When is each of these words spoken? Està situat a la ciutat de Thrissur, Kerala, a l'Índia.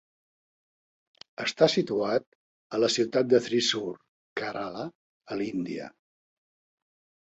Està 1.45 1.67
situat 1.73 2.25
a 2.77 2.81
la 2.85 2.91
ciutat 2.97 3.31
de 3.37 3.43
Thrissur, 3.51 3.87
Kerala, 4.43 4.91
a 5.33 5.43
l'Índia. 5.45 5.97